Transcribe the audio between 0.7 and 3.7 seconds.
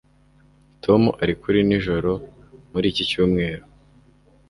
Tom ari kuri nijoro muri iki cyumweru